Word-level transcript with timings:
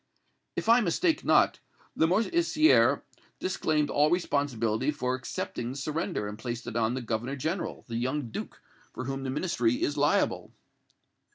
"If 0.55 0.67
I 0.67 0.81
mistake 0.81 1.23
not, 1.23 1.59
Lamoricière 1.95 3.03
disclaimed 3.37 3.91
all 3.91 4.09
responsibility 4.09 4.89
for 4.89 5.13
accepting 5.13 5.69
the 5.73 5.77
surrender, 5.77 6.27
and 6.27 6.39
placed 6.39 6.65
it 6.65 6.75
on 6.75 6.95
the 6.95 7.03
Governor 7.03 7.35
General, 7.35 7.85
the 7.87 7.97
young 7.97 8.31
Duke, 8.31 8.63
for 8.93 9.03
whom 9.05 9.21
the 9.21 9.29
Ministry 9.29 9.83
is 9.83 9.97
liable?" 9.97 10.53